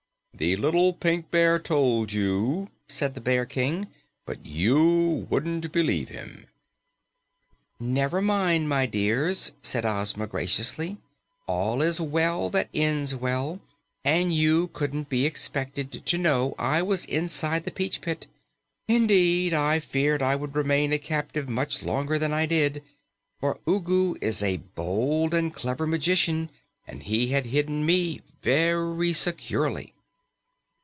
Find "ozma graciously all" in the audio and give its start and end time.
9.85-11.83